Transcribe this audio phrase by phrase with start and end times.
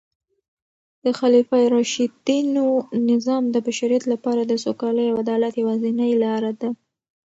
[1.03, 2.65] د خلفای راشدینو
[3.09, 6.69] نظام د بشریت لپاره د سوکالۍ او عدالت یوازینۍ لاره ده.